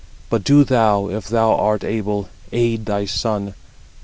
But 0.31 0.43
do 0.43 0.63
thou, 0.63 1.09
if 1.09 1.27
thou 1.27 1.53
art 1.55 1.83
able, 1.83 2.27
aid 2.51 2.87
thy 2.87 3.05
son. 3.05 3.53